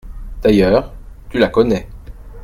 [0.41, 0.95] D’ailleurs,
[1.29, 1.87] tu la connais.